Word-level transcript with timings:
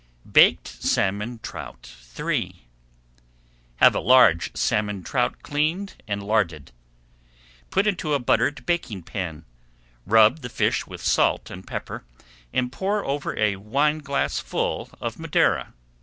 BAKED 0.25 0.67
SALMON 0.67 1.39
TROUT 1.43 1.93
III 2.17 2.65
Have 3.75 3.93
a 3.93 3.99
large 3.99 4.51
salmon 4.57 5.03
trout 5.03 5.43
cleaned 5.43 6.01
and 6.07 6.23
larded. 6.23 6.71
Put 7.69 7.85
into 7.85 8.15
a 8.15 8.19
buttered 8.19 8.65
baking 8.65 9.03
pan, 9.03 9.45
rub 10.07 10.39
the 10.39 10.49
fish 10.49 10.87
with 10.87 11.01
salt 11.03 11.51
and 11.51 11.67
pepper, 11.67 12.03
and 12.51 12.71
pour 12.71 13.05
over 13.05 13.37
a 13.37 13.57
wineglassful 13.57 14.89
of 14.99 15.19
Madeira. 15.19 15.71